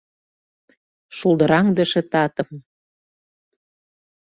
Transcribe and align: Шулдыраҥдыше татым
Шулдыраҥдыше 1.15 1.99
татым 2.11 2.49